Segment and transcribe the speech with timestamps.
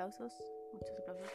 [0.00, 0.32] aplausos,
[0.72, 1.26] muchos aplausos.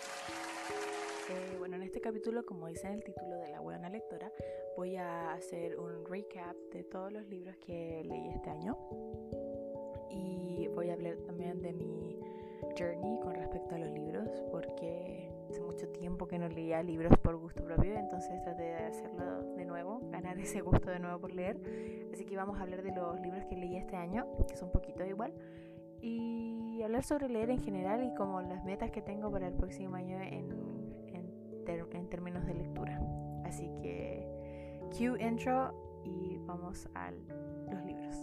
[1.29, 4.31] Eh, bueno, en este capítulo, como dice en el título de La Buena Lectora,
[4.75, 8.75] voy a hacer un recap de todos los libros que leí este año.
[10.09, 12.19] Y voy a hablar también de mi
[12.75, 17.35] journey con respecto a los libros, porque hace mucho tiempo que no leía libros por
[17.37, 21.59] gusto propio, entonces traté de hacerlo de nuevo, ganar ese gusto de nuevo por leer.
[22.11, 25.07] Así que vamos a hablar de los libros que leí este año, que son poquitos
[25.07, 25.35] igual,
[26.01, 26.44] y
[26.85, 30.19] hablar sobre leer en general y como las metas que tengo para el próximo año
[30.21, 30.51] en,
[31.07, 31.31] en,
[31.67, 33.01] en términos de lectura.
[33.43, 34.27] Así que
[34.95, 38.15] cue intro y vamos a los libros.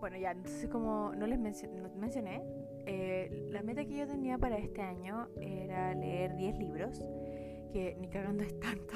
[0.00, 2.42] Bueno, ya, entonces como no les mencioné,
[2.86, 7.00] eh, la meta que yo tenía para este año era leer 10 libros,
[7.74, 8.94] que ni cagando es tanto.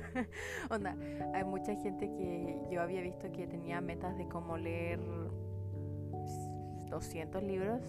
[0.70, 0.96] Onda,
[1.34, 4.98] hay mucha gente que yo había visto que tenía metas de como leer
[6.88, 7.82] 200 libros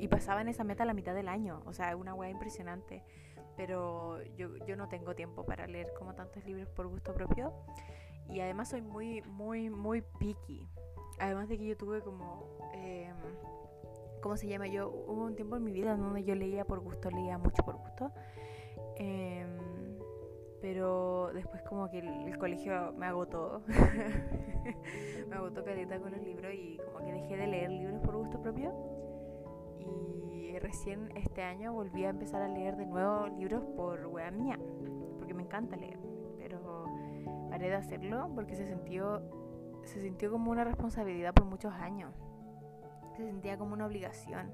[0.00, 1.62] y pasaban esa meta a la mitad del año.
[1.66, 3.04] O sea, es una weá impresionante.
[3.54, 7.52] Pero yo, yo no tengo tiempo para leer como tantos libros por gusto propio.
[8.30, 10.70] Y además soy muy, muy, muy picky.
[11.18, 12.56] Además de que yo tuve como...
[12.72, 13.12] Eh,
[14.22, 14.68] ¿Cómo se llama?
[14.68, 17.76] Yo hubo un tiempo en mi vida donde yo leía por gusto, leía mucho por
[17.76, 18.10] gusto.
[18.96, 19.44] Eh,
[20.62, 23.62] pero después como que el, colegio me agotó.
[25.28, 28.40] me agotó caleta con los libros y como que dejé de leer libros por gusto
[28.40, 28.72] propio.
[30.30, 34.56] Y recién este año volví a empezar a leer de nuevo libros por wea mía,
[35.18, 35.98] porque me encanta leer.
[36.38, 36.84] Pero
[37.50, 39.20] paré de hacerlo porque se sintió,
[39.82, 42.14] se sintió como una responsabilidad por muchos años.
[43.16, 44.52] Se sentía como una obligación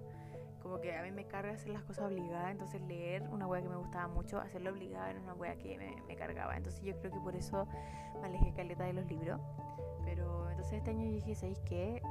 [0.68, 3.70] como que a mí me carga hacer las cosas obligadas, entonces leer una wea que
[3.70, 6.56] me gustaba mucho, hacerlo obligada era una wea que me, cargaba.
[6.56, 7.66] Entonces yo creo que por eso
[8.20, 9.40] me alejé caleta de los libros.
[10.04, 12.02] Pero entonces este año dije, ¿sabéis qué?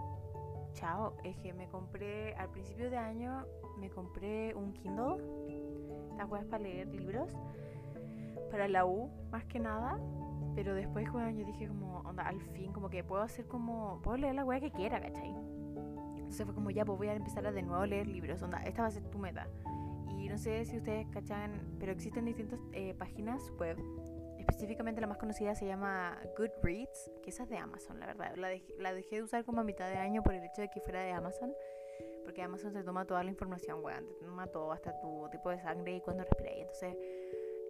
[0.73, 3.45] Chao, es que me compré, al principio de año
[3.77, 5.23] me compré un Kindle,
[6.09, 7.31] estas weas para leer libros,
[8.49, 9.99] para la U más que nada.
[10.55, 14.17] Pero después, bueno, yo dije como, onda, al fin, como que puedo hacer como, puedo
[14.17, 15.35] leer la wea que quiera, ¿cachai?
[16.27, 18.41] Entonces fue como, ya, pues voy a empezar a de nuevo leer libros.
[18.41, 19.47] Onda, esta va a ser tu meta.
[20.09, 23.77] Y no sé si ustedes cachan, pero existen distintas eh, páginas web.
[24.37, 28.35] Específicamente la más conocida se llama Goodreads, que esa es de Amazon, la verdad.
[28.35, 30.81] La, la dejé de usar como a mitad de año por el hecho de que
[30.81, 31.53] fuera de Amazon.
[32.25, 34.05] Porque Amazon se toma toda la información, weón.
[34.19, 36.59] Te toma todo, hasta tu tipo de sangre y cuando respiráis.
[36.59, 36.97] Entonces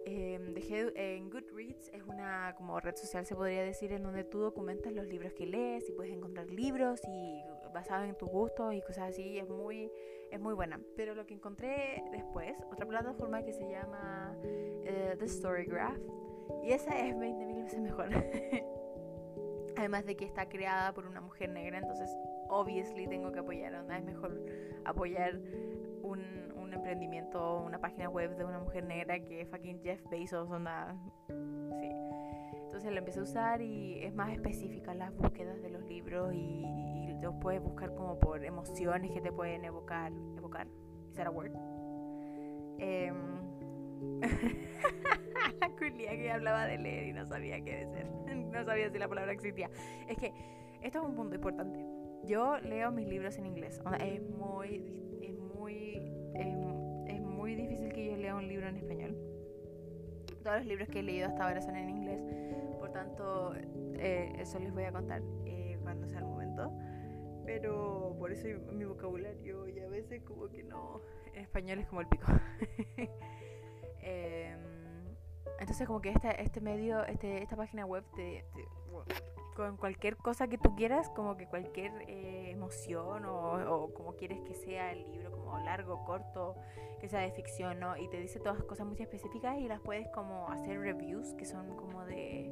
[0.06, 4.38] Em, dejé en Goodreads, es una como red social se podría decir en donde tú
[4.38, 7.42] documentas los libros que lees y puedes encontrar libros y
[7.72, 9.92] basado en tus gustos y cosas así, es muy,
[10.30, 10.80] es muy buena.
[10.96, 15.98] Pero lo que encontré después, otra plataforma que se llama eh, The Storygraph
[16.62, 18.08] y esa es 20.000 veces mejor.
[19.76, 22.10] Además de que está creada por una mujer negra, entonces
[22.48, 24.44] obviously tengo que apoyar, es mejor
[24.84, 25.40] apoyar
[26.56, 30.96] un, emprendimiento, una página web de una mujer negra que fucking Jeff Bezos, onda.
[31.28, 31.90] Sí.
[32.64, 36.64] Entonces lo empecé a usar y es más específica las búsquedas de los libros y,
[37.20, 40.12] los puedes buscar como por emociones que te pueden evocar.
[40.36, 40.68] ¿Evocar?
[41.10, 41.50] ¿Is that a word?
[42.78, 43.12] Eh,
[45.60, 48.06] la culia que hablaba de leer y no sabía qué decir.
[48.48, 49.68] No sabía si la palabra existía.
[50.08, 50.32] Es que
[50.80, 51.84] esto es un punto importante.
[52.24, 53.80] Yo leo mis libros en inglés.
[53.98, 55.07] es es muy
[58.18, 59.16] lea un libro en español.
[60.42, 62.20] Todos los libros que he leído hasta ahora son en inglés,
[62.78, 63.54] por tanto,
[63.94, 66.72] eh, eso les voy a contar eh, cuando sea el momento.
[67.44, 71.00] Pero por eso mi vocabulario y a veces como que no,
[71.32, 72.26] en español es como el pico.
[74.00, 74.77] Em,
[75.68, 78.42] entonces como que este, este medio, este, esta página web te,
[79.54, 84.54] con cualquier cosa que tú quieras, como que cualquier eh, emoción o, como quieres que
[84.54, 86.56] sea el libro, como largo, corto,
[87.02, 87.98] que sea de ficción, ¿no?
[87.98, 91.76] Y te dice todas cosas muy específicas y las puedes como hacer reviews que son
[91.76, 92.50] como de...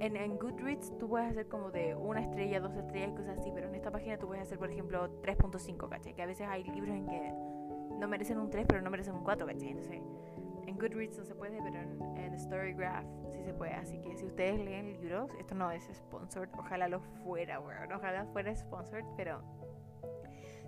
[0.00, 3.52] En, en Goodreads tú puedes hacer como de una estrella, dos estrellas y cosas así,
[3.54, 6.14] pero en esta página tú puedes hacer, por ejemplo, 3.5, ¿cachai?
[6.14, 7.32] Que a veces hay libros en que
[8.00, 9.68] no merecen un 3, pero no merecen un 4, ¿cachai?
[9.68, 10.22] Entonces en
[10.82, 13.72] Goodreads no se puede, pero en, en, Storygraph sí se puede.
[13.72, 17.92] Así que si ustedes leen libros, esto no es sponsored, ojalá lo fuera, weón.
[17.92, 19.40] Ojalá fuera sponsored, pero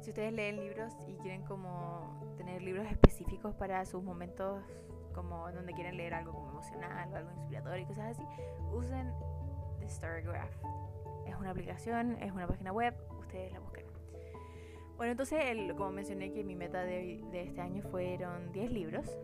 [0.00, 4.62] si ustedes leen libros y quieren como tener libros específicos para sus momentos
[5.12, 8.22] como donde quieren leer algo como emocional o algo inspirador y cosas así,
[8.72, 9.12] usen
[9.80, 10.54] The Storygraph.
[11.26, 13.82] Es una aplicación, es una página web, ustedes la buscan.
[14.96, 15.42] Bueno, entonces,
[15.76, 19.18] como mencioné que mi meta de, de este año fueron 10 libros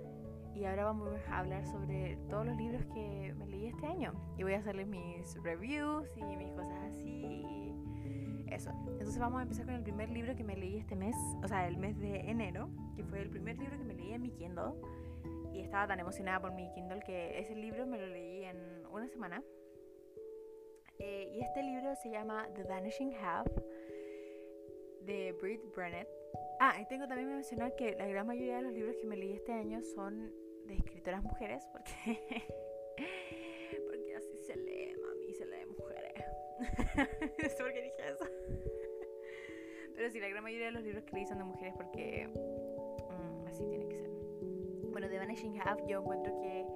[0.60, 4.12] y ahora vamos a hablar sobre todos los libros que me leí este año.
[4.36, 7.74] Y voy a hacerles mis reviews y mis cosas así.
[8.50, 8.70] eso.
[8.86, 11.66] Entonces vamos a empezar con el primer libro que me leí este mes, o sea,
[11.66, 14.74] el mes de enero, que fue el primer libro que me leí en mi Kindle.
[15.54, 19.08] Y estaba tan emocionada por mi Kindle que ese libro me lo leí en una
[19.08, 19.42] semana.
[20.98, 23.48] Eh, y este libro se llama The Vanishing Half
[25.06, 26.08] de Britt Brennett.
[26.60, 29.16] Ah, y tengo también que mencionar que la gran mayoría de los libros que me
[29.16, 30.39] leí este año son
[30.70, 31.92] de escritoras mujeres, porque,
[33.86, 36.24] porque así se lee, mami, se lee mujeres.
[37.42, 38.24] no sé por qué dije eso.
[39.94, 43.46] Pero sí, la gran mayoría de los libros que leí son de mujeres porque mm,
[43.46, 44.10] así tiene que ser.
[44.90, 46.66] Bueno, The Vanishing Half yo encuentro que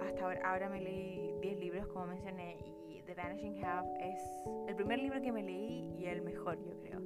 [0.00, 2.56] hasta ahora, ahora me leí 10 libros, como mencioné,
[2.88, 4.20] y The Vanishing Half es
[4.68, 7.00] el primer libro que me leí y el mejor, yo creo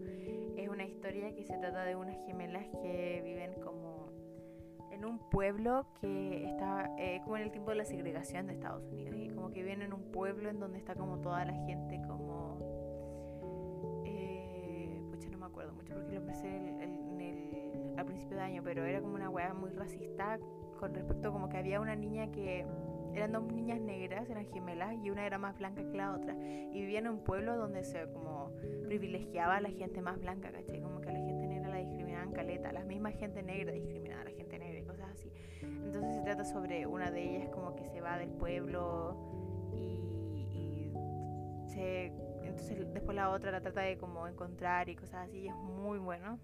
[0.59, 4.11] es una historia que se trata de unas gemelas que viven como
[4.90, 8.85] en un pueblo que está eh, como en el tiempo de la segregación de Estados
[8.90, 12.00] Unidos y como que viven en un pueblo en donde está como toda la gente
[12.06, 12.58] como
[14.05, 16.99] eh, pucha no me acuerdo mucho porque lo empecé el,
[18.06, 20.38] principio de año pero era como una weá muy racista
[20.81, 22.64] con respecto como que había una niña que
[23.14, 26.35] eran dos niñas negras, eran gemelas, y una era más blanca que la otra.
[26.35, 28.52] Y vivían en un pueblo donde se como
[28.85, 30.81] privilegiaba a la gente más blanca, ¿cachai?
[30.81, 34.25] Como que a la gente negra la discriminaban caleta, la misma gente negra discriminaba
[35.88, 39.17] Entonces se trata sobre una de ellas como que se va del pueblo
[39.73, 40.93] y,
[41.67, 42.12] se...
[42.43, 45.99] Entonces después la otra la trata de como encontrar y cosas así, y es muy
[45.99, 46.38] bueno.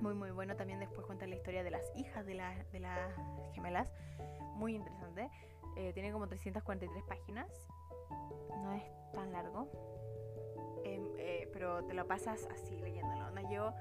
[0.00, 0.56] Muy, muy bueno.
[0.56, 2.40] También después cuenta la historia de las hijas de,
[2.72, 3.12] de las
[3.52, 3.86] gemelas.
[4.54, 5.28] Muy interesante.
[5.76, 7.66] Eh, tiene como 343 páginas.
[8.62, 8.82] No es
[9.12, 9.68] tan largo.
[10.84, 13.30] Em, eh, pero te lo pasas así leyéndolo.
[13.30, 13.50] ¿no?
[13.50, 13.74] Yo,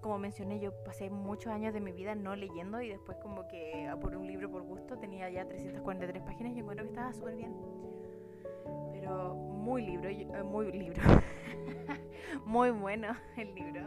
[0.00, 3.86] como mencioné, yo pasé muchos años de mi vida no leyendo y después como que
[3.88, 7.36] ah, por un libro por gusto tenía ya 343 páginas y encuentro que estaba súper
[7.36, 7.54] bien.
[8.92, 11.02] Pero muy libro, eh, muy libro.
[12.44, 13.82] muy bueno el libro.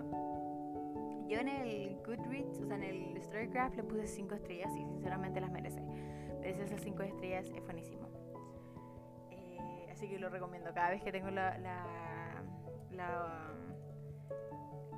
[1.27, 5.39] Yo en el Goodreads, o sea, en el Storycraft le puse 5 estrellas y sinceramente
[5.39, 5.81] las merece
[6.43, 8.07] esas cinco estrellas es buenísimo.
[9.31, 10.73] Eh, así que lo recomiendo.
[10.73, 11.57] Cada vez que tengo la,
[12.91, 13.53] la,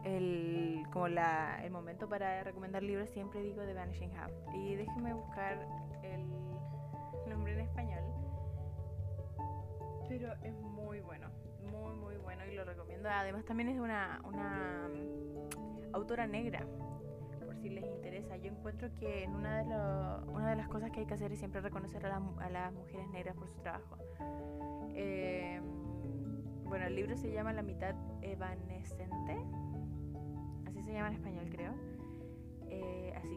[0.05, 4.31] el, como la, el momento para recomendar libros, siempre digo The Vanishing Half.
[4.53, 5.67] Y déjenme buscar
[6.03, 6.29] el
[7.27, 8.03] nombre en español.
[10.07, 11.27] Pero es muy bueno,
[11.71, 13.09] muy, muy bueno y lo recomiendo.
[13.09, 14.87] Además, también es una, una
[15.91, 16.65] autora negra
[17.69, 18.37] les interesa.
[18.37, 21.61] Yo encuentro que una, de una de las cosas que hay que hacer es siempre
[21.61, 23.97] reconocer a, las mujeres negras por su trabajo.
[24.93, 25.59] Eh,
[26.63, 29.37] bueno, el libro se llama La mitad evanescente,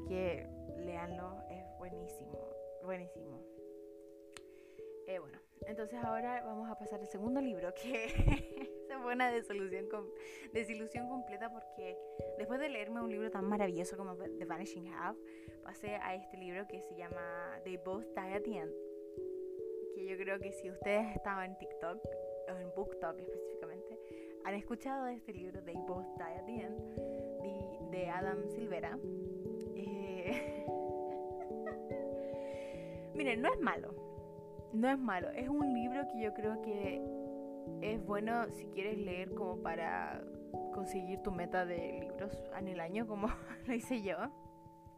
[0.08, 0.46] que
[0.78, 2.38] leanlo, es buenísimo,
[2.82, 3.40] buenísimo.
[5.06, 8.08] Eh, bueno, entonces ahora vamos a pasar al segundo libro que
[9.02, 9.87] fue una desilusión,
[10.52, 11.96] desilusión completa porque
[12.37, 15.16] después de leerme un libro tan maravilloso como The Vanishing Half,
[15.62, 18.72] pasé a este libro que se llama They Both Die at the End.
[19.94, 21.99] Que yo creo que si ustedes estaban en TikTok,
[22.52, 23.99] o en BookTok específicamente,
[24.44, 28.99] han escuchado este libro, They Both Die at the End, de, Adam Silvera.
[33.14, 33.94] Miren, no es malo.
[34.73, 35.28] No es malo.
[35.30, 37.00] Es un libro que yo creo que
[37.80, 40.23] es bueno si quieres leer como para
[40.75, 43.28] conseguir tu meta de libros en el año, como
[43.66, 44.16] lo hice yo.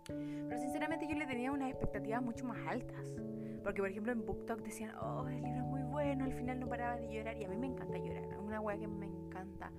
[0.06, 3.14] Pero sinceramente yo le tenía unas expectativas mucho más altas.
[3.62, 6.66] Porque, por ejemplo, en BookTok decían, oh, el libro es muy bueno, al final no
[6.68, 7.36] paraba de llorar.
[7.36, 9.70] Y a mí me encanta llorar, es una weá que me encanta.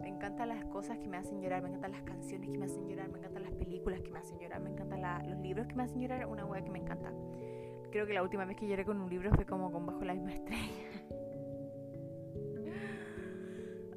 [0.00, 2.86] Me encantan las cosas que me hacen llorar, me encantan las canciones que me hacen
[2.86, 5.82] llorar, me encantan las películas que me hacen llorar, me encantan los libros que me
[5.82, 7.12] hacen llorar, una weá que me encanta.
[7.90, 10.14] Creo que la última vez que lloré con un libro fue como con Bajo la
[10.14, 10.62] misma estrella.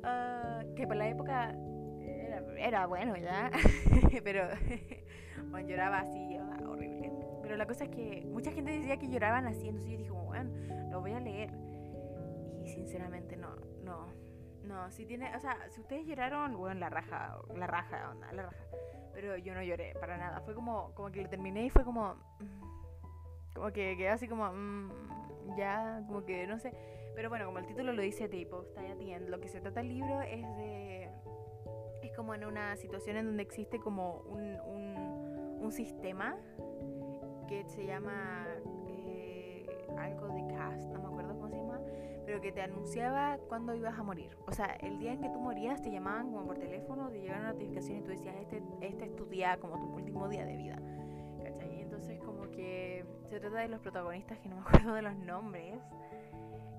[0.02, 1.54] Ah, que por la época
[2.58, 3.52] era, bueno ya,
[4.24, 4.48] pero
[5.50, 6.29] bueno, lloraba así.
[7.50, 10.52] Pero la cosa es que mucha gente decía que lloraban así, entonces yo dije, bueno,
[10.92, 11.50] lo voy a leer.
[12.64, 14.06] Y sinceramente no, no,
[14.62, 18.44] no, si tiene, o sea, si ustedes lloraron, bueno, la raja, la raja, onda, la
[18.44, 18.64] raja.
[19.16, 22.14] Pero yo no lloré para nada, fue como, como que lo terminé y fue como,
[22.40, 26.72] mm, como que quedé así como, mm, ya, como que no sé
[27.16, 29.90] pero bueno, como el título lo dice, tipo, está ya Lo que se trata el
[29.90, 31.10] libro es de.
[32.02, 34.56] Es como en una situación en donde existe como un,
[35.60, 36.38] un, sistema
[37.50, 38.46] que se llama
[38.88, 39.66] eh,
[39.98, 41.82] algo de cast, no me acuerdo cómo se llama,
[42.24, 44.38] pero que te anunciaba cuándo ibas a morir.
[44.46, 47.40] O sea, el día en que tú morías te llamaban como por teléfono, te llegaba
[47.40, 50.56] una notificación y tú decías, este, este es tu día, como tu último día de
[50.56, 50.76] vida.
[51.44, 51.82] ¿Cachai?
[51.82, 55.80] entonces como que se trata de los protagonistas que no me acuerdo de los nombres.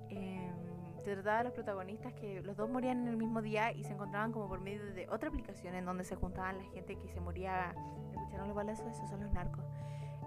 [0.09, 0.55] Em,
[1.03, 3.93] se trataba de los protagonistas que los dos morían en el mismo día y se
[3.93, 7.21] encontraban como por medio de otra aplicación en donde se juntaban la gente que se
[7.21, 7.75] moría.
[8.13, 8.87] ¿Escucharon los balazos?
[8.87, 9.65] Esos son los narcos.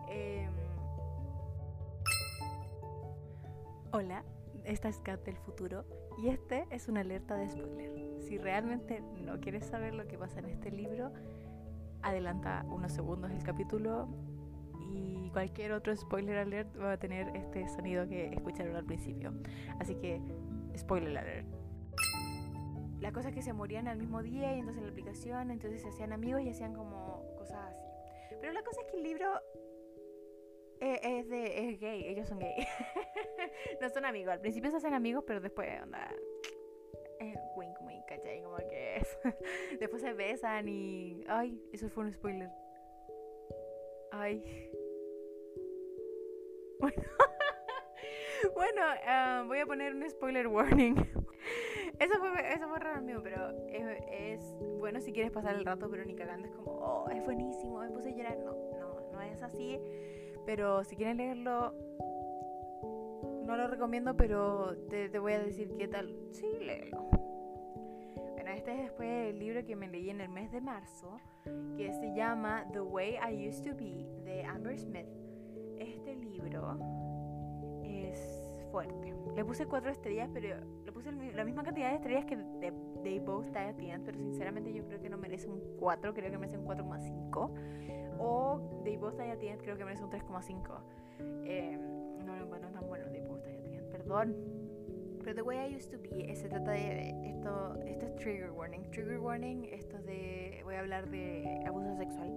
[0.07, 0.51] Em,
[3.91, 4.23] hola,
[4.65, 5.85] esta es Kat del futuro
[6.17, 8.21] y este es una alerta de spoiler.
[8.21, 11.11] Si realmente no quieres saber lo que pasa en este libro,
[12.01, 14.07] adelanta unos segundos el capítulo
[14.79, 19.33] y cualquier otro spoiler alert va a tener este sonido que escucharon al principio.
[19.79, 20.21] Así que,
[20.77, 21.47] spoiler alert.
[22.99, 25.81] La cosa es que se morían al mismo día y entonces en la aplicación, entonces
[25.81, 27.83] se hacían amigos y hacían como cosas así.
[28.39, 29.27] Pero la cosa es que el libro
[30.83, 32.55] eh, es, de, es gay, ellos son gay.
[33.81, 36.13] no son amigos, al principio se hacen amigos, pero después, onda,
[37.21, 38.43] eh, wink wink, ¿cachai?
[38.43, 39.17] Como que es.
[39.79, 41.23] después se besan y...
[41.29, 42.49] Ay, eso fue un spoiler.
[44.11, 44.43] Ay.
[46.79, 47.01] Bueno.
[48.55, 50.95] bueno, uh, voy a poner un spoiler warning.
[51.97, 55.89] Eso fue, eso fue raro mío, pero es, es, bueno si quieres pasar el rato,
[55.89, 58.37] pero ni cagando es como, oh, es buenísimo, me puse a llorar.
[58.39, 59.79] No, no, no es así.
[60.45, 61.73] Pero si quieren leerlo,
[63.45, 66.15] no lo recomiendo, pero te, te voy a decir qué tal.
[66.31, 67.09] Sí, léelo.
[68.33, 71.17] Bueno, este es después el libro que me leí en el mes de marzo,
[71.77, 75.07] que se llama The Way I Used to Be, de Amber Smith.
[75.77, 76.77] Este libro
[77.83, 79.13] es fuerte.
[79.35, 82.73] Le puse cuatro estrellas, pero le puse la misma cantidad de estrellas que de,
[83.03, 86.57] They Both End, pero sinceramente yo creo que no merece un 4, creo que merece
[86.57, 87.51] un 4,5.
[88.19, 90.79] O They Both Die at the End creo que merece un 3,5.
[91.45, 91.77] Eh,
[92.25, 94.35] no lo encuentro tan bueno, They Both Die at the End, perdón.
[95.23, 98.83] Pero The Way I Used to Be se trata de esto, esto es trigger warning.
[98.91, 102.29] Trigger warning, esto de, voy a hablar de abuso sexual.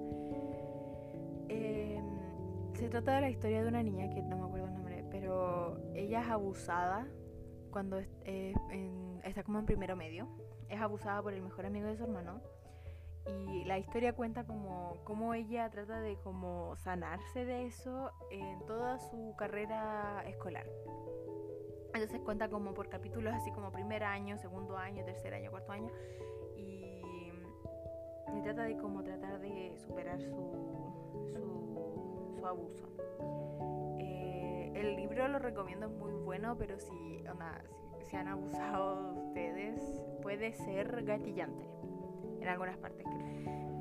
[1.49, 2.01] Eh,
[2.75, 5.79] se trata de la historia de una niña que no me acuerdo el nombre, pero
[5.95, 7.09] ella es abusada
[7.71, 8.55] cuando eh,
[9.25, 10.29] está como en primero medio.
[10.69, 12.41] Es abusada por el mejor amigo de su hermano
[13.27, 18.99] y la historia cuenta como cómo ella trata de como sanarse de eso en toda
[18.99, 20.67] su carrera escolar.
[21.95, 25.91] Entonces cuenta como por capítulos así como primer año, segundo año, tercer año, cuarto año
[26.57, 27.03] y,
[28.45, 30.31] trata de como tratar de superar su,
[31.33, 32.87] su, abuso.
[33.99, 37.61] Eh, el libro lo recomiendo, es muy bueno, pero si, onda,
[37.99, 41.76] si se han abusado de ustedes, puede ser gatillante
[42.47, 43.07] en algunas partes.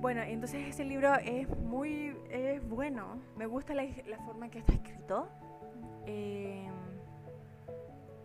[0.02, 3.22] Bueno, entonces ese libro es muy es bueno.
[3.36, 5.28] Me gusta la, la forma en que está escrito.
[6.06, 6.70] Eh,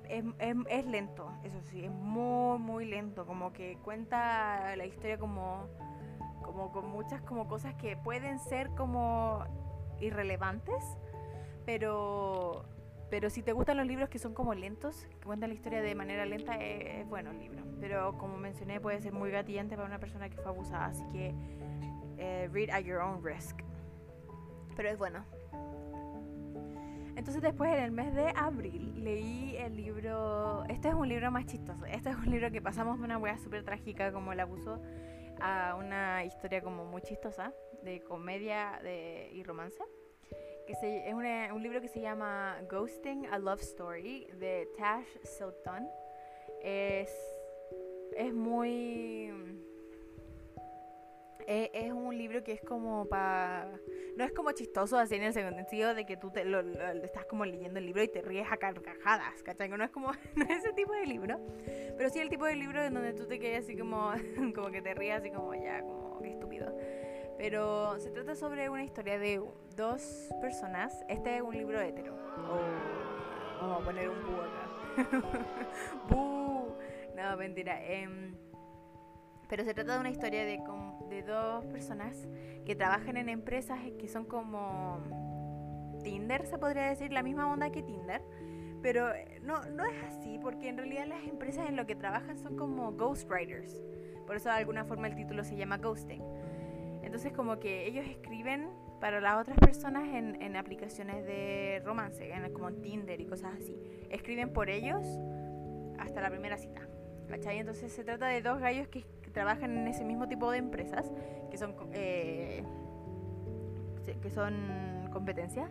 [0.09, 3.26] es, es, es, lento, eso sí, es muy, muy lento.
[3.26, 5.68] Como que cuenta la historia como,
[6.42, 9.44] como con muchas como cosas que pueden ser como
[10.00, 10.85] irrelevantes,
[11.64, 12.64] pero
[13.11, 15.95] pero si te gustan los libros que son como lentos, que cuentan la historia de
[15.95, 17.64] manera lenta, es, es, bueno el libro.
[17.81, 21.35] Pero como mencioné, puede ser muy gatillante para una persona que fue abusada, así que
[22.19, 23.59] eh, read at your own risk.
[24.76, 25.25] Pero es bueno.
[27.17, 31.45] Entonces después en el mes de abril leí el libro, este es un libro más
[31.47, 34.81] chistoso, este es un libro que pasamos de una wea súper trágica como el abuso
[35.40, 37.52] a una historia como muy chistosa
[37.83, 39.83] de comedia de, y romance
[40.71, 45.19] que se, es una, un libro que se llama Ghosting a Love Story de Tash
[45.25, 45.89] Silton.
[46.62, 47.11] Es,
[48.17, 49.33] es muy...
[51.49, 53.69] Es, es, un libro que es como para...
[54.17, 57.25] No es como chistoso así en el sentido de que tú te, lo, lo, estás
[57.25, 59.69] como leyendo el libro y te ríes a carcajadas, ¿cachai?
[59.69, 61.41] No es como no es ese tipo de libro,
[61.97, 64.12] pero sí el tipo de libro en donde tú te quedas así como,
[64.55, 66.73] como que te ríes así como ya, como que estúpido.
[67.40, 69.42] Pero se trata sobre una historia de
[69.75, 70.92] dos personas.
[71.09, 72.14] Este es un libro hetero.
[72.37, 74.66] Oh, vamos a poner un bu acá.
[77.16, 77.78] No, mentira.
[77.82, 78.35] Eh,
[79.49, 80.61] pero se trata de una historia de,
[81.09, 82.28] de dos personas
[82.66, 87.82] que trabajan en empresas que son como Tinder, se podría decir, la misma onda que
[87.82, 88.23] Tinder.
[88.82, 92.38] Pero eh, no, no es así, porque en realidad las empresas en lo que trabajan
[92.38, 93.80] son como ghostwriters.
[94.26, 96.23] Por eso de alguna forma el título se llama Ghosting.
[97.11, 98.69] Entonces como que ellos escriben
[99.00, 103.76] para las otras personas en, en aplicaciones de romance, en, como Tinder y cosas así.
[104.11, 105.05] Escriben por ellos
[105.99, 106.83] hasta la primera cita.
[107.29, 107.59] ¿Cachai?
[107.59, 111.11] Entonces se trata de dos gallos que, que trabajan en ese mismo tipo de empresas,
[111.50, 112.62] que son, eh,
[114.23, 115.69] que son competencia.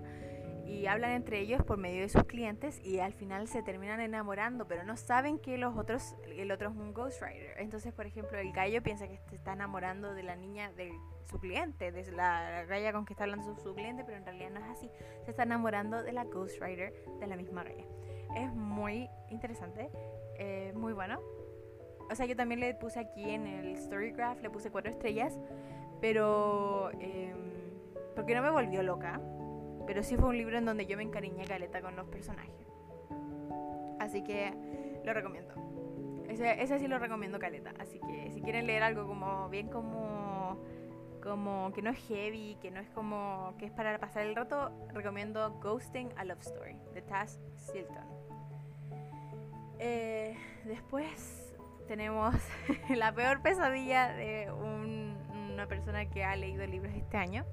[0.69, 4.67] Y hablan entre ellos por medio de sus clientes y al final se terminan enamorando,
[4.67, 7.55] pero no saben que los otros, el otro es un ghostwriter.
[7.57, 10.93] Entonces, por ejemplo, el gallo piensa que se está enamorando de la niña de
[11.25, 14.51] su cliente, de la galla con que está hablando su, su cliente, pero en realidad
[14.51, 14.91] no es así.
[15.25, 17.85] Se está enamorando de la ghostwriter de la misma galla.
[18.37, 19.89] Es muy interesante,
[20.35, 21.19] eh, muy bueno.
[22.11, 25.39] O sea, yo también le puse aquí en el Storygraph, le puse cuatro estrellas,
[25.99, 26.91] pero...
[26.99, 27.33] Eh,
[28.15, 29.21] porque no me volvió loca
[29.89, 32.53] pero sí fue un libro en donde yo me encariñé caleta con los personajes.
[33.99, 34.53] Así que
[35.03, 35.51] lo recomiendo.
[36.29, 37.73] Ese, sí lo recomiendo caleta.
[37.79, 40.59] Así que si quieren leer algo como bien como
[41.23, 44.71] como que no es heavy, que no es como que es para pasar el rato,
[44.93, 48.05] recomiendo Ghosting a Love Story de Taz Silton.
[49.79, 51.55] Eh, después
[51.87, 52.35] tenemos
[52.95, 57.43] la peor pesadilla de una persona que ha leído libros este año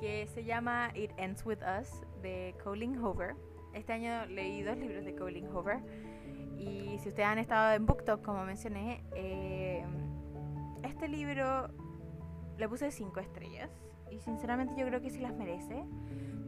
[0.00, 3.36] que se llama It Ends With Us de Colin Hoover.
[3.74, 5.78] Este año leí dos libros de Colin Hoover
[6.56, 9.84] y si ustedes han estado en BookTok, como mencioné, eh,
[10.82, 11.68] este libro
[12.58, 13.70] le puse cinco estrellas
[14.10, 15.84] y sinceramente yo creo que sí las merece.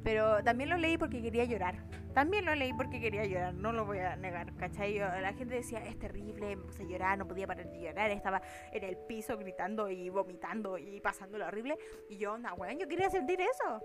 [0.02, 1.76] Pero también lo leí porque quería llorar.
[2.14, 4.98] También lo leí porque quería llorar, no lo voy a negar, ¿cachai?
[4.98, 8.42] la gente decía, es terrible, me puse a llorar, no podía parar de llorar, estaba
[8.70, 11.78] en el piso gritando y vomitando y pasándolo horrible.
[12.08, 13.80] Y yo, no, bueno, yo quería sentir eso.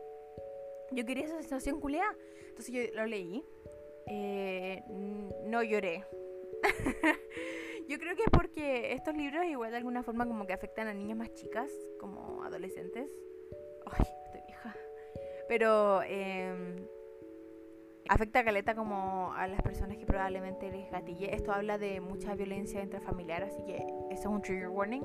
[0.91, 2.15] Yo quería esa sensación culiada.
[2.50, 3.43] Entonces yo lo leí.
[4.07, 4.84] Eh,
[5.46, 6.05] no lloré.
[7.88, 10.93] yo creo que es porque estos libros igual de alguna forma como que afectan a
[10.93, 13.10] niñas más chicas, como adolescentes.
[13.86, 14.75] Ay, estoy vieja.
[15.48, 16.88] Pero eh,
[18.09, 21.33] afecta a Caleta como a las personas que probablemente les gatille.
[21.33, 23.77] Esto habla de mucha violencia intrafamiliar, así que
[24.09, 25.03] eso es un trigger warning.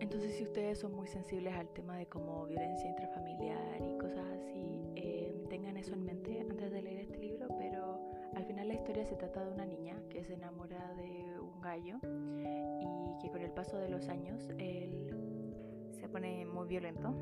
[0.00, 4.82] Entonces, si ustedes son muy sensibles al tema de como violencia intrafamiliar y cosas así,
[4.96, 7.46] eh, tengan eso en mente antes de leer este libro.
[7.56, 8.00] Pero
[8.34, 11.98] al final la historia se trata de una niña que se enamora de un gallo
[12.80, 15.14] y que con el paso de los años él
[15.92, 17.14] se pone muy violento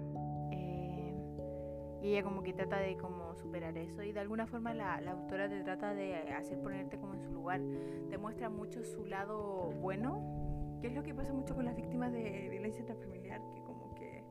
[2.02, 5.12] y ella como que trata de como superar eso y de alguna forma la, la,
[5.12, 7.60] autora te trata de hacer ponerte como en su lugar.
[8.08, 12.12] Te muestra mucho su lado bueno, que es lo que pasa mucho con las víctimas
[12.12, 14.24] de violencia intrafamiliar, que como que,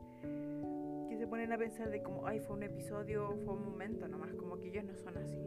[1.10, 4.34] que se ponen a pensar de como, ay, fue un episodio, fue un momento nomás,
[4.34, 5.40] como que ellos no son así.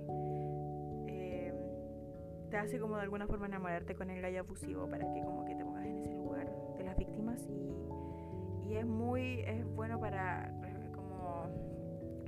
[1.08, 1.52] Eh,
[2.50, 5.56] te hace como de alguna forma enamorarte con el gallo abusivo para que como que
[5.56, 10.52] te pongas en ese lugar de las víctimas y, y es muy, es bueno para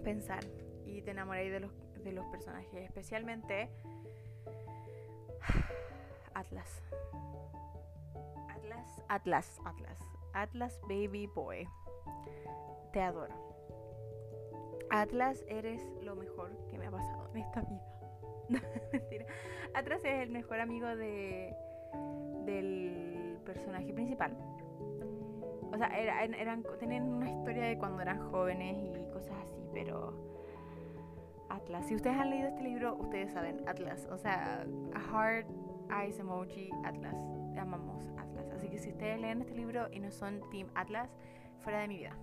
[0.04, 0.44] pensar
[0.84, 1.72] y te enamoráis de los,
[2.04, 3.70] de los personajes, especialmente
[6.34, 6.82] Atlas.
[8.48, 9.98] Atlas, Atlas, Atlas.
[10.32, 11.68] Atlas Baby Boy.
[12.92, 13.34] Te adoro.
[14.90, 17.82] Atlas, eres lo mejor que me ha pasado en esta vida.
[18.92, 19.26] Mentira.
[19.74, 21.54] Atlas es el mejor amigo de
[22.44, 24.36] del personaje principal.
[25.72, 30.14] O sea, eran, tenían una historia de cuando eran jóvenes y cosas así pero
[31.50, 31.86] Atlas.
[31.86, 34.06] Si ustedes han leído este libro, ustedes saben Atlas.
[34.10, 34.64] O sea,
[35.10, 35.46] heart,
[35.90, 37.16] eyes emoji, Atlas.
[37.58, 38.46] Amamos Atlas.
[38.56, 41.10] Así que si ustedes leen este libro y no son Team Atlas,
[41.60, 42.16] fuera de mi vida.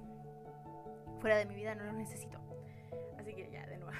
[1.19, 2.39] Fuera de mi vida no los necesito.
[3.17, 3.93] Así que ya, de nuevo.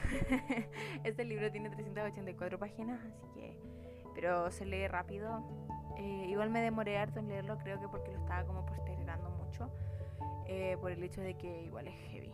[1.04, 3.60] este libro tiene 384 páginas, así que.
[4.16, 5.44] Pero se lee rápido.
[5.98, 9.70] Eh, igual me demoré harto en leerlo, creo que porque lo estaba como postergando mucho.
[10.48, 12.34] Eh, por el hecho de que igual es heavy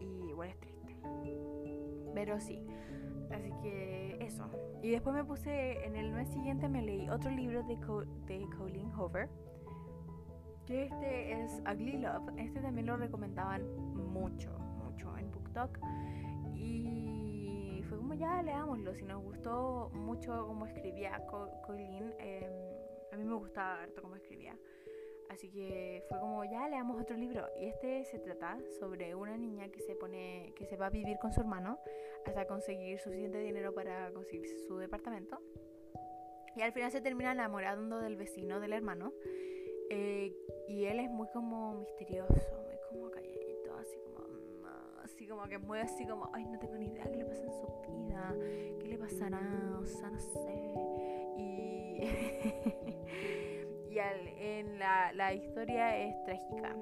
[0.00, 0.96] y igual es triste.
[2.14, 2.66] Pero sí,
[3.30, 4.44] así que eso.
[4.82, 7.76] Y después me puse, en el mes siguiente me leí otro libro de,
[8.26, 9.28] de Colleen Hoover,
[10.66, 12.30] que este es Ugly Love.
[12.38, 13.62] Este también lo recomendaban
[14.12, 14.50] mucho,
[14.84, 15.78] mucho en BookTok.
[16.54, 21.20] Y fue como ya leámoslo, si nos gustó mucho cómo escribía
[21.66, 22.52] Colleen, em,
[23.12, 24.56] a mí me gustaba harto cómo escribía.
[25.30, 27.46] Así que fue como, ya leamos otro libro.
[27.60, 31.18] Y este se trata sobre una niña que se pone, que se va a vivir
[31.18, 31.78] con su hermano
[32.26, 35.40] hasta conseguir suficiente dinero para conseguir su departamento.
[36.56, 39.12] Y al final se termina enamorando del vecino del hermano.
[39.88, 40.34] Eh,
[40.66, 44.64] y él es muy como misterioso, muy como calladito, así como, mm,
[45.04, 47.52] así como que muy así como, ay, no tengo ni idea qué le pasa en
[47.52, 48.34] su vida,
[48.80, 50.74] qué le pasará, o sea, no sé.
[51.38, 52.00] Y
[53.90, 56.76] y en la, la, historia es trágica.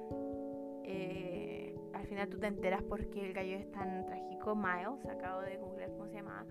[0.83, 4.55] Eh, al final tú te enteras por qué el gallo es tan trágico.
[4.55, 6.45] Miles, acabo de googlear cómo se llama.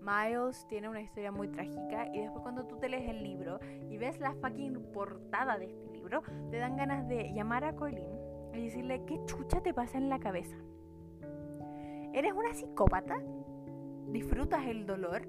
[0.00, 3.98] Miles tiene una historia muy trágica y después cuando tú te lees el libro y
[3.98, 8.08] ves la fucking portada de este libro, te dan ganas de llamar a Colin
[8.54, 10.56] y decirle qué chucha te pasa en la cabeza.
[12.12, 13.22] ¿Eres una psicópata?
[14.08, 15.22] ¿Disfrutas el dolor?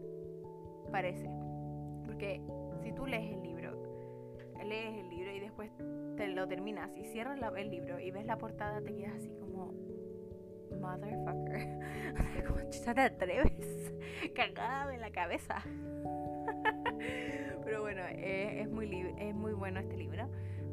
[0.91, 1.29] Parece.
[2.05, 2.41] Porque
[2.81, 3.50] si tú lees el libro,
[4.63, 5.71] lees el libro y después
[6.17, 9.73] te lo terminas y cierras el libro y ves la portada, te quedas así como,
[10.79, 12.43] motherfucker.
[12.47, 13.93] como te atreves?
[14.35, 15.61] Cagada en la cabeza.
[17.63, 20.29] pero bueno, es, muy es muy bueno este libro.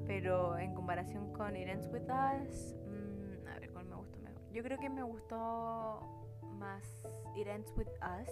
[0.07, 4.41] Pero en comparación con It Ends With Us, mm, a ver cuál me gustó mejor.
[4.53, 6.01] Yo creo que me gustó
[6.59, 6.83] más
[7.37, 8.31] It Ends With Us,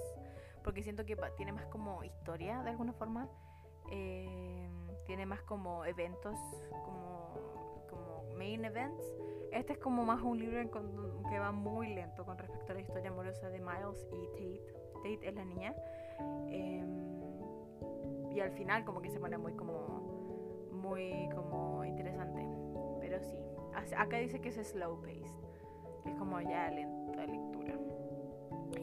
[0.64, 3.28] porque siento que tiene más como historia de alguna forma.
[3.90, 4.70] Eh,
[5.06, 6.36] tiene más como eventos,
[6.84, 9.04] como, como main events.
[9.52, 10.60] Este es como más un libro
[11.28, 14.74] que va muy lento con respecto a la historia amorosa de Miles y Tate.
[14.96, 15.74] Tate es la niña.
[16.48, 17.16] Em,
[18.30, 20.16] y al final como que se pone muy como
[20.72, 22.46] muy como interesante.
[23.00, 23.38] Pero sí,
[23.96, 25.34] acá dice que es slow paced,
[26.02, 27.78] que es como ya lenta lectura.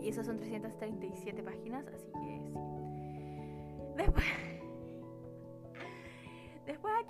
[0.02, 2.54] Y esas son 337 páginas, así que sí.
[3.96, 4.26] Después Después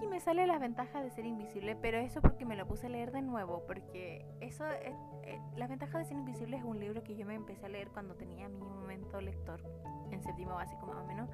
[0.03, 2.89] aquí me sale las ventajas de ser invisible, pero eso porque me lo puse a
[2.89, 7.03] leer de nuevo, porque eso, es, eh, Las ventajas de ser invisible es un libro
[7.03, 9.63] que yo me empecé a leer cuando tenía mi momento lector,
[10.11, 11.29] en séptimo básico más o menos,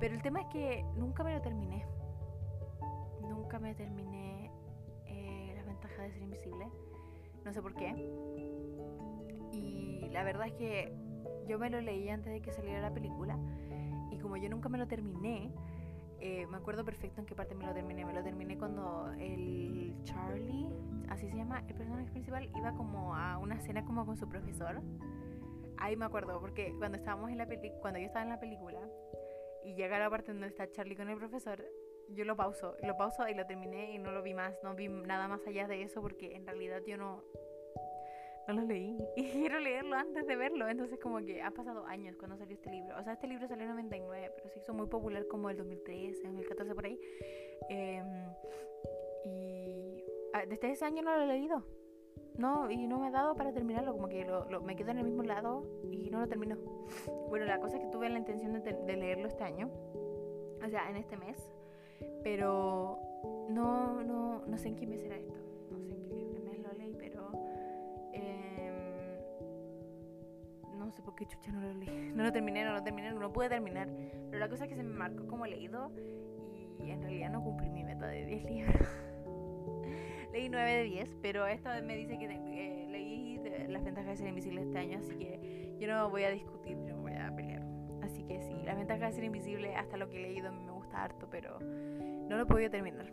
[0.00, 1.84] pero el tema es que nunca me lo terminé,
[3.20, 4.50] nunca me terminé
[5.06, 6.66] eh, las ventajas de ser invisible,
[7.44, 7.90] no sé por qué,
[9.52, 10.94] y la verdad es que
[11.46, 13.38] yo me lo leí antes de que saliera la película,
[14.10, 15.52] y como yo nunca me lo terminé,
[16.20, 18.04] eh, me acuerdo perfecto en qué parte me lo terminé.
[18.04, 20.68] Me lo terminé cuando el Charlie,
[21.08, 24.80] así se llama, el personaje principal, iba como a una cena como con su profesor.
[25.76, 27.46] Ahí me acuerdo, porque cuando estábamos en la
[27.80, 28.80] cuando yo estaba en la película
[29.64, 31.64] y llega la parte donde está Charlie con el profesor,
[32.10, 34.88] yo lo pauso, lo pauso y lo terminé y no lo vi más, no vi
[34.88, 37.22] nada más allá de eso porque en realidad yo no,
[38.48, 40.68] no lo leí y quiero leerlo antes de verlo.
[40.68, 42.96] Entonces como que ha pasado años cuando salió este libro.
[42.98, 46.22] O sea, este libro salió en 99, pero se hizo muy popular como el 2013,
[46.22, 46.98] 2014 por ahí.
[47.68, 48.06] Em,
[49.24, 51.64] y ah, desde ese año no lo he leído.
[52.38, 55.04] No, y no me ha dado para terminarlo, como que lo, me quedo en el
[55.04, 56.56] mismo lado y no lo termino.
[57.28, 59.70] Bueno, la cosa es que tuve la intención de, leerlo este año,
[60.64, 61.36] o sea, en este mes,
[62.22, 62.98] pero
[63.50, 65.37] no, no, no sé en qué mes será esto.
[71.08, 72.12] No sé por qué chucha no lo leí.
[72.14, 73.88] No lo terminé, no lo terminé, no lo pude terminar.
[74.30, 75.90] Pero la cosa es que se me marcó como leído
[76.78, 78.76] y en realidad no cumplí mi meta de 10 libros.
[80.32, 84.16] leí 9 de 10, pero esta vez me dice que eh, leí las ventajas de
[84.16, 87.62] ser invisible este año, así que yo no voy a discutir, yo voy a pelear.
[88.02, 91.02] Así que sí, las ventajas de ser invisible, hasta lo que he leído, me gusta
[91.04, 93.10] harto, pero no lo he podido terminar.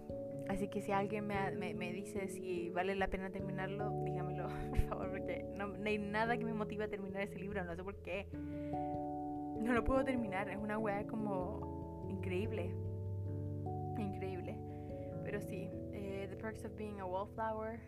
[0.49, 5.11] Así que si alguien me, me, dice si vale la pena terminarlo, dígamelo, por favor,
[5.11, 8.27] porque no, hay nada que me motive a terminar ese libro, no sé por qué.
[8.33, 12.71] No lo puedo terminar, es una weá como increíble.
[13.97, 14.55] Increíble.
[15.23, 17.79] Pero sí, eh, The Perks of Being a Wallflower,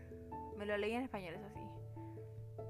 [0.56, 1.60] me lo leí en español, eso sí.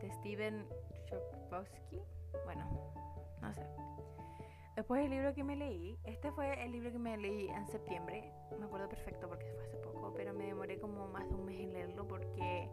[0.02, 0.66] De Steven
[1.06, 2.02] Chokowski.
[2.44, 2.92] Bueno,
[3.40, 3.62] no sé.
[4.78, 8.32] Después el libro que me leí, este fue el libro que me leí en septiembre,
[8.60, 11.58] me acuerdo perfecto porque fue hace poco, pero me demoré como más de un mes
[11.58, 12.70] en leerlo porque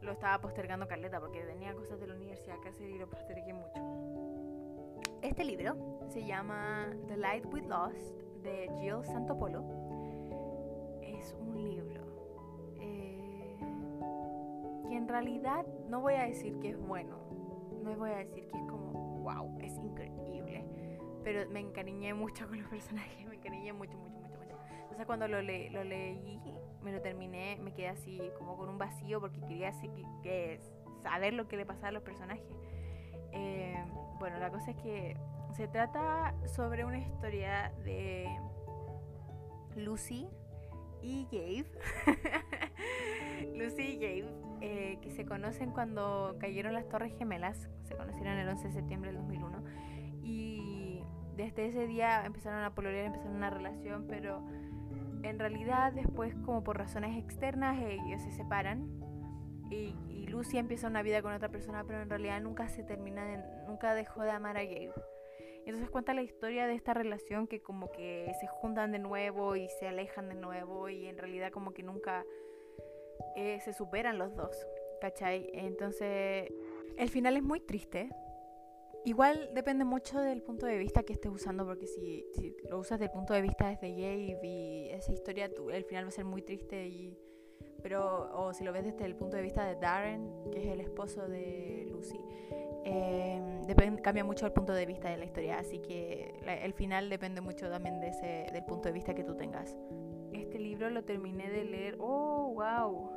[0.00, 3.52] lo estaba postergando Carleta, porque tenía cosas de la universidad que hacer y lo postergué
[3.52, 3.82] mucho.
[5.20, 9.64] Este libro se llama The Light We Lost de Jill Santopolo.
[11.02, 13.56] Es un libro eh,
[14.88, 17.18] que en realidad no voy a decir que es bueno,
[17.82, 20.28] no voy a decir que es como, wow, es increíble
[21.24, 24.56] pero me encariñé mucho con los personajes, me encariñé mucho, mucho, mucho, mucho.
[24.82, 26.40] Entonces cuando lo, lo leí,
[26.82, 29.88] me lo terminé, me quedé así como con un vacío porque quería así
[30.22, 30.60] que,
[31.02, 32.44] saber lo que le pasaba a los personajes.
[33.32, 33.76] Eh,
[34.18, 35.16] bueno, la cosa es que
[35.56, 38.28] se trata sobre una historia de
[39.76, 40.28] Lucy
[41.02, 41.66] y Gabe.
[43.56, 48.48] Lucy y Gabe, eh, que se conocen cuando cayeron las Torres Gemelas, se conocieron el
[48.48, 49.62] 11 de septiembre del 2001.
[50.22, 50.57] Y
[51.38, 54.42] desde ese día empezaron a pololear, empezaron una relación, pero
[55.22, 58.88] en realidad después como por razones externas ellos se separan
[59.70, 63.24] y, y, Lucy empieza una vida con otra persona, pero en realidad nunca se termina,
[63.24, 64.92] de, nunca dejó de amar a Gabe.
[65.64, 69.68] Entonces cuenta la historia de esta relación que como que se juntan de nuevo y
[69.78, 72.24] se alejan de nuevo y en realidad como que nunca
[73.36, 74.66] eh, se superan los dos,
[75.00, 75.50] ¿cachai?
[75.52, 76.50] Entonces
[76.96, 78.10] el final es muy triste,
[79.04, 82.26] Igual depende mucho del punto de vista que estés usando, porque si,
[82.68, 86.12] lo usas del punto de vista desde Gabe y esa historia, el final va a
[86.12, 87.16] ser muy triste y
[87.82, 90.80] pero o si lo ves desde el punto de vista de Darren, que es el
[90.80, 92.18] esposo de Lucy,
[92.84, 93.40] eh,
[94.02, 97.68] cambia mucho el punto de vista de la historia, así que el final depende mucho
[97.70, 99.76] también de ese, del punto de vista que tú tengas.
[100.32, 103.10] Este libro lo terminé de leer, oh, wow,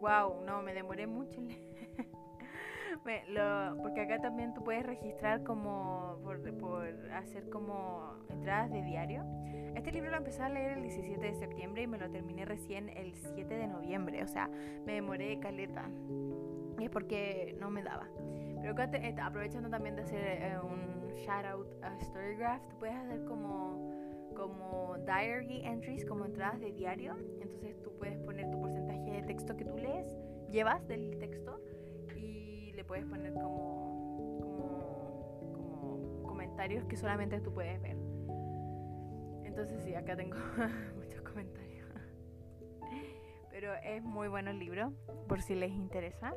[0.00, 1.73] wow, no, me demoré mucho en leer.
[3.82, 9.24] Porque acá también tú puedes registrar como por, por, hacer como entradas de diario.
[9.74, 12.88] Este libro lo empecé a leer el 17 de septiembre y me lo terminé recién
[12.90, 14.48] el 7 de noviembre, o sea,
[14.84, 15.88] me demoré caleta.
[16.78, 18.08] Y es porque no me daba.
[18.60, 22.96] Pero acá eh, aprovechando también de hacer eh, un shout out a Storygraph, tú puedes
[22.96, 23.92] hacer como
[24.34, 27.16] como diary entries, como entradas de diario.
[27.40, 30.06] Entonces tú puedes poner tu porcentaje de texto que tú lees,
[30.50, 31.60] llevas del texto
[32.86, 33.92] puedes poner como,
[36.22, 37.96] comentarios que solamente tú puedes ver.
[39.44, 40.36] Entonces sí, acá tengo
[40.96, 41.88] muchos comentarios.
[43.50, 44.92] Pero es muy bueno el libro,
[45.28, 46.34] por si les interesa.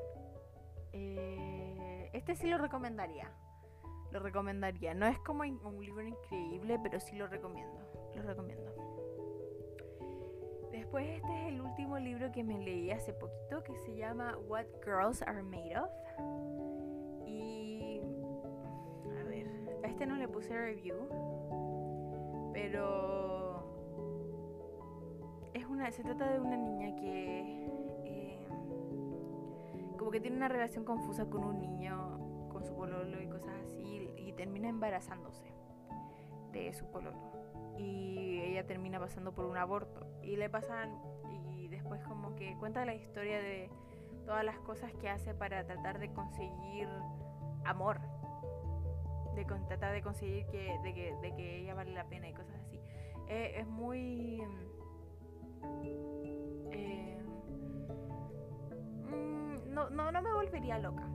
[0.93, 3.31] Eh, este sí lo recomendaría.
[4.11, 4.93] Lo recomendaría.
[4.93, 8.11] No es como un libro increíble, pero sí lo recomiendo.
[8.15, 8.86] Lo recomiendo.
[10.87, 14.67] Después este es el último libro que me leí hace poquito que se llama What
[14.85, 15.91] Girls Are Made Of.
[17.25, 17.99] Y
[19.19, 19.47] a ver,
[19.83, 20.95] a este no le puse review,
[22.53, 23.65] pero
[25.53, 27.69] es una se trata de una niña que
[28.05, 28.47] eh,
[29.97, 34.09] como que tiene una relación confusa con un niño, con su pololo y cosas así
[34.15, 35.51] y termina embarazándose
[36.53, 37.17] de su pololo
[37.77, 40.07] y ella termina pasando por un aborto.
[40.21, 40.99] Y le pasan
[41.31, 43.69] y después como que cuenta la historia de
[44.25, 46.87] todas las cosas que hace para tratar de conseguir
[47.65, 47.99] amor
[49.37, 52.55] de tratar de conseguir que de, que, de que ella vale la pena y cosas
[52.65, 52.79] así.
[53.27, 54.41] Eh, es muy
[56.71, 57.19] eh,
[59.11, 61.07] mm, no, no, no me volvería loca.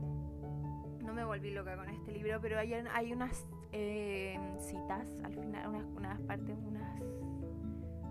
[1.02, 5.68] No me volví loca con este libro, pero hay, hay unas eh, citas al final,
[5.68, 7.00] unas, unas partes, unas,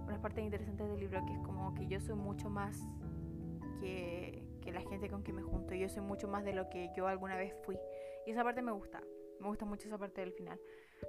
[0.06, 2.80] unas partes interesantes del libro que es como que yo soy mucho más
[3.80, 6.92] que, que la gente con quien me junto, yo soy mucho más de lo que
[6.96, 7.78] yo alguna vez fui.
[8.26, 9.02] Y esa parte me gusta,
[9.40, 10.60] me gusta mucho esa parte del final.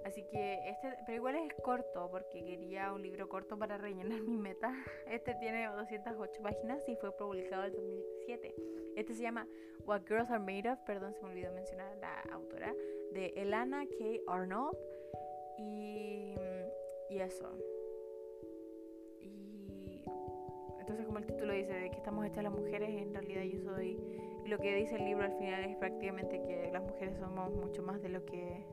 [0.04, 4.36] Así que este, pero igual es corto porque quería un libro corto para rellenar mi
[4.36, 4.72] meta.
[5.06, 8.54] Este tiene 208 páginas y fue publicado en 2007.
[8.96, 9.46] Este se llama
[9.86, 12.74] What Girls Are Made Of, perdón, se me olvidó mencionar la autora,
[13.12, 13.94] de Elana K.
[14.26, 14.76] Arnold.
[15.58, 16.34] Y,
[17.10, 17.48] y eso.
[19.20, 20.14] Y
[20.80, 23.98] entonces como el título dice de que estamos hechas las mujeres, en realidad yo soy...
[24.46, 28.02] Lo que dice el libro al final es prácticamente que las mujeres somos mucho más
[28.02, 28.64] de lo que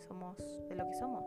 [0.00, 0.36] somos
[0.68, 1.24] de lo que somos.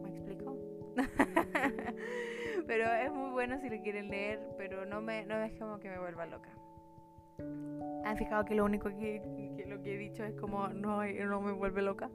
[0.00, 0.56] ¿Me explico?
[2.66, 5.98] pero es muy bueno si lo quieren leer, pero no me no como que me
[5.98, 6.50] vuelva loca.
[8.04, 11.52] ¿Han fijado que lo único que, lo que he dicho es como no, no me
[11.52, 12.10] vuelve loca?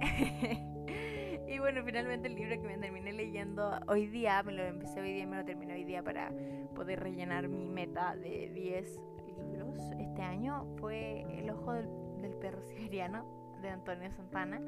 [1.48, 5.12] y bueno, finalmente el libro que me terminé leyendo hoy día, me lo empecé hoy
[5.12, 6.32] día y me lo terminé hoy día para
[6.74, 9.00] poder rellenar mi meta de 10
[9.38, 11.88] libros este año, fue El ojo del,
[12.20, 14.60] del perro siberiano de Antonio Santana.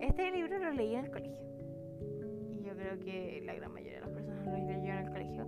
[0.00, 1.38] Este libro lo leí en el colegio.
[2.50, 5.46] Y yo creo que la gran mayoría de las personas lo leyeron en el colegio.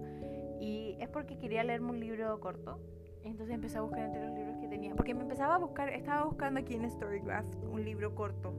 [0.60, 2.80] Y es porque quería leerme un libro corto.
[3.22, 4.94] Entonces empecé a buscar entre los libros que tenía.
[4.94, 8.54] Porque me empezaba a buscar, estaba buscando aquí en Storygraph un libro corto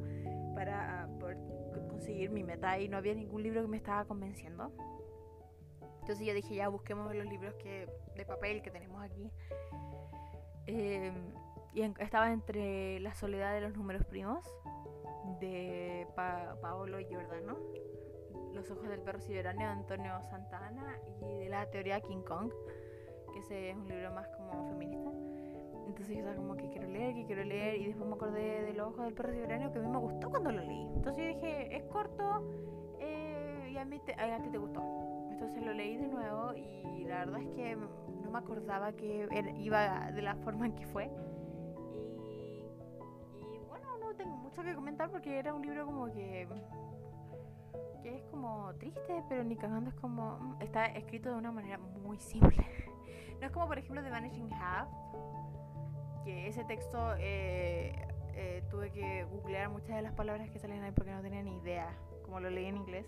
[0.54, 1.38] para poder
[1.90, 2.80] conseguir mi meta.
[2.80, 4.72] Y no había ningún libro que me estaba convenciendo.
[6.02, 9.30] Entonces yo dije, ya busquemos los libros que, de papel que tenemos aquí.
[10.68, 11.12] Eh,
[11.74, 14.44] y estaba entre La soledad de los números primos
[15.40, 17.58] de Paolo Giordano,
[18.54, 22.52] Los ojos del perro siberiano de Antonio Santana y de la teoría King Kong,
[23.34, 25.12] que ese es un libro más como feminista.
[25.88, 28.74] Entonces yo estaba como que quiero leer, que quiero leer y después me acordé de
[28.74, 30.88] Los ojos del perro siberiano que a mí me gustó cuando lo leí.
[30.96, 32.44] Entonces yo dije, es corto
[33.00, 34.82] eh, y a, mí te, a ti te gustó.
[35.32, 39.28] Entonces lo leí de nuevo y la verdad es que no me acordaba que
[39.58, 41.10] iba de la forma en que fue.
[44.64, 46.48] Que comentar porque era un libro como que
[48.02, 51.78] que es como triste, pero ni cagando es como mm, está escrito de una manera
[51.78, 52.58] muy simple.
[53.40, 54.90] no es como por ejemplo The Vanishing Half,
[56.24, 57.94] que ese texto eh,
[58.34, 61.58] eh, tuve que googlear muchas de las palabras que salen ahí porque no tenía ni
[61.58, 61.90] idea,
[62.24, 63.08] como lo leí en inglés.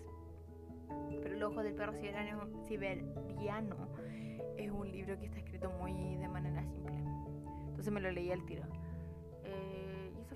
[1.22, 3.76] Pero El ojo del perro siberiano, siberiano
[4.56, 6.96] es un libro que está escrito muy de manera simple.
[7.68, 8.64] Entonces me lo leí al tiro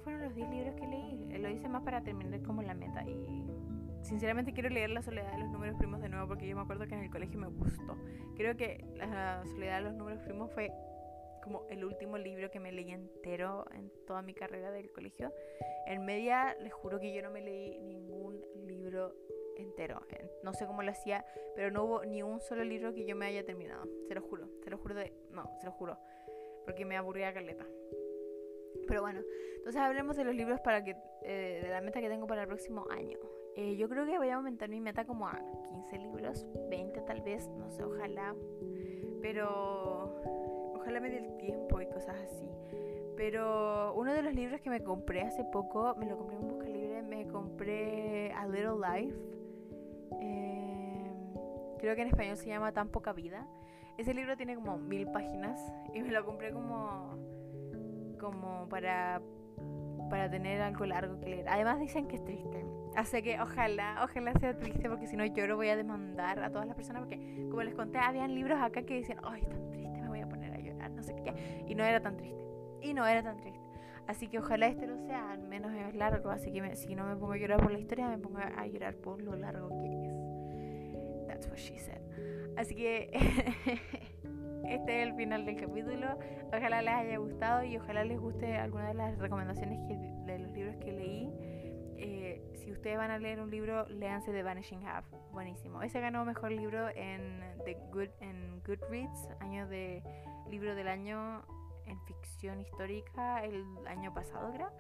[0.04, 1.38] fueron los 10 libros que leí.
[1.38, 3.44] Lo hice más para terminar como la meta y
[4.02, 6.86] sinceramente quiero leer La soledad de los números primos de nuevo porque yo me acuerdo
[6.86, 7.96] que en el colegio me gustó.
[8.36, 10.70] Creo que La soledad de los números primos fue
[11.42, 15.32] como el último libro que me leí entero en toda mi carrera del colegio.
[15.86, 19.14] En media, les juro que yo no me leí ningún libro
[19.56, 20.00] entero.
[20.42, 23.26] No sé cómo lo hacía, pero no hubo ni un solo libro que yo me
[23.26, 23.86] haya terminado.
[24.08, 25.12] Se lo juro, se lo juro de...
[25.30, 25.98] No, se lo juro.
[26.64, 27.66] Porque me aburría caleta.
[28.86, 29.20] Pero bueno,
[29.56, 32.48] entonces hablemos de los libros para que eh, de la meta que tengo para el
[32.48, 33.18] próximo año.
[33.56, 37.22] Eh, yo creo que voy a aumentar mi meta como a 15 libros, 20 tal
[37.22, 38.34] vez, no sé, ojalá.
[39.22, 40.20] Pero
[40.74, 42.46] ojalá me dé el tiempo y cosas así.
[43.16, 46.68] Pero uno de los libros que me compré hace poco, me lo compré en Busca
[46.68, 49.16] Libre, me compré A Little Life.
[50.20, 51.14] Em,
[51.78, 53.46] creo que en español se llama Tan Poca Vida.
[53.96, 55.60] Ese libro tiene como mil páginas
[55.94, 57.16] y me lo compré como,
[58.16, 59.20] como para,
[60.10, 61.48] para tener algo largo que leer.
[61.48, 62.64] Además dicen que es triste.
[62.96, 66.66] Así que ojalá, ojalá sea triste porque si no lloro voy a demandar a todas
[66.66, 70.08] las personas porque como les conté, habían libros acá que dicen, ay, tan triste, me
[70.08, 71.64] voy a poner a llorar, no sé qué.
[71.66, 72.40] Y no era tan triste.
[72.82, 73.60] Y no era tan triste.
[74.06, 76.30] Así que ojalá este no sea, al menos es largo.
[76.30, 78.94] Así que si no me pongo a llorar por la historia, me pongo a llorar
[78.96, 81.26] por lo largo que es.
[81.26, 82.02] That's what she said.
[82.56, 83.10] Así que
[84.66, 86.18] este es el final del capítulo.
[86.48, 89.78] Ojalá les haya gustado y ojalá les guste alguna de las recomendaciones
[90.26, 91.30] de los libros que leí.
[91.96, 95.06] Eh, si ustedes van a leer un libro, léanse The Vanishing Half.
[95.32, 95.82] Buenísimo.
[95.82, 100.02] Ese ganó mejor libro en, The Good, en Goodreads, año de
[100.50, 101.42] libro del año
[101.86, 104.70] en ficción histórica el año pasado, creo.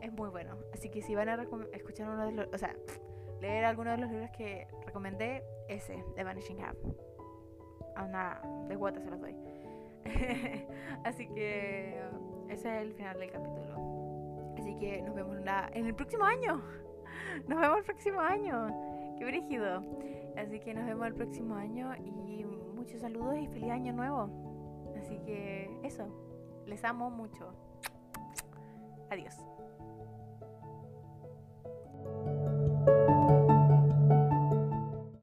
[0.00, 0.56] Es muy bueno.
[0.72, 2.48] Así que si van a escuchar uno de los.
[2.52, 2.74] O sea,
[3.40, 6.76] leer alguno de los libros que recomendé, ese, The Vanishing Half.
[7.96, 9.36] A una de guata se los doy.
[11.04, 12.00] Así que
[12.48, 14.54] ese es el final del capítulo.
[14.58, 15.36] Así que nos vemos
[15.72, 16.62] en el próximo año.
[17.48, 18.68] Nos vemos el próximo año.
[19.18, 19.82] Qué brígido.
[20.36, 24.94] Así que nos vemos el próximo año y muchos saludos y feliz año nuevo.
[24.98, 26.06] Así que eso.
[26.66, 27.52] Les amo mucho.
[29.10, 29.34] Adiós.